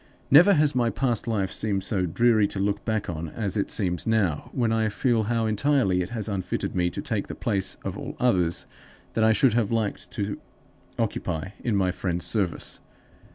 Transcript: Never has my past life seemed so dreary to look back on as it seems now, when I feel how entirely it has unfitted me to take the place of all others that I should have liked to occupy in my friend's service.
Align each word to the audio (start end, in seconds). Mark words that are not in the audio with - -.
Never 0.31 0.55
has 0.55 0.73
my 0.73 0.89
past 0.89 1.27
life 1.27 1.51
seemed 1.53 1.83
so 1.83 2.07
dreary 2.07 2.47
to 2.47 2.57
look 2.59 2.83
back 2.85 3.07
on 3.07 3.29
as 3.29 3.55
it 3.55 3.69
seems 3.69 4.07
now, 4.07 4.49
when 4.51 4.71
I 4.71 4.89
feel 4.89 5.25
how 5.25 5.45
entirely 5.45 6.01
it 6.01 6.09
has 6.09 6.27
unfitted 6.27 6.73
me 6.73 6.89
to 6.89 7.03
take 7.03 7.27
the 7.27 7.35
place 7.35 7.77
of 7.85 7.99
all 7.99 8.17
others 8.19 8.65
that 9.13 9.23
I 9.23 9.31
should 9.31 9.53
have 9.53 9.69
liked 9.69 10.09
to 10.13 10.39
occupy 10.97 11.49
in 11.63 11.75
my 11.75 11.91
friend's 11.91 12.25
service. 12.25 12.81